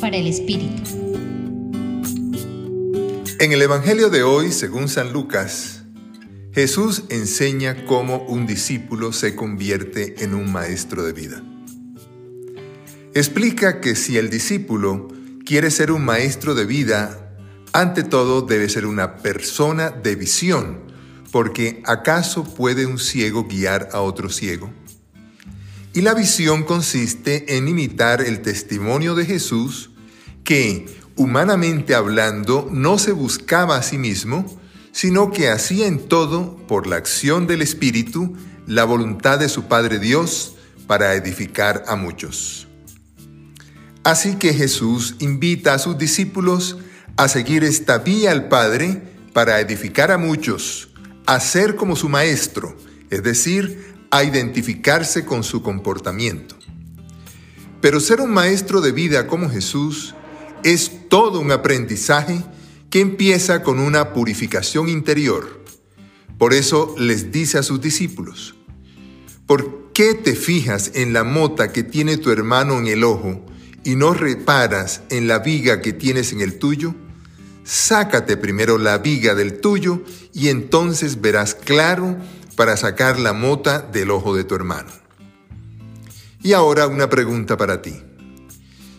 [0.00, 0.82] Para el Espíritu.
[3.38, 5.82] En el Evangelio de hoy, según San Lucas,
[6.52, 11.40] Jesús enseña cómo un discípulo se convierte en un maestro de vida.
[13.14, 15.06] Explica que si el discípulo
[15.46, 17.36] quiere ser un maestro de vida,
[17.72, 20.80] ante todo debe ser una persona de visión,
[21.30, 24.72] porque ¿acaso puede un ciego guiar a otro ciego?
[25.94, 29.90] Y la visión consiste en imitar el testimonio de Jesús
[30.42, 34.44] que, humanamente hablando, no se buscaba a sí mismo,
[34.90, 40.00] sino que hacía en todo, por la acción del Espíritu, la voluntad de su Padre
[40.00, 40.56] Dios
[40.88, 42.66] para edificar a muchos.
[44.02, 46.76] Así que Jesús invita a sus discípulos
[47.16, 49.00] a seguir esta vía al Padre
[49.32, 50.88] para edificar a muchos,
[51.26, 52.76] a ser como su Maestro,
[53.10, 56.56] es decir, a identificarse con su comportamiento.
[57.80, 60.14] Pero ser un maestro de vida como Jesús
[60.62, 62.42] es todo un aprendizaje
[62.88, 65.62] que empieza con una purificación interior.
[66.38, 68.54] Por eso les dice a sus discípulos,
[69.46, 73.44] ¿por qué te fijas en la mota que tiene tu hermano en el ojo
[73.84, 76.94] y no reparas en la viga que tienes en el tuyo?
[77.64, 82.16] Sácate primero la viga del tuyo y entonces verás claro
[82.56, 84.90] para sacar la mota del ojo de tu hermano.
[86.42, 88.02] Y ahora una pregunta para ti.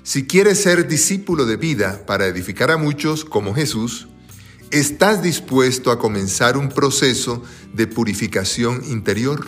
[0.03, 4.07] Si quieres ser discípulo de vida para edificar a muchos como Jesús,
[4.71, 9.45] ¿estás dispuesto a comenzar un proceso de purificación interior?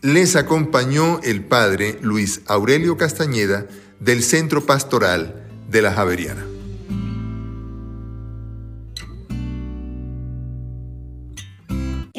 [0.00, 3.66] Les acompañó el padre Luis Aurelio Castañeda
[4.00, 6.51] del Centro Pastoral de la Javeriana.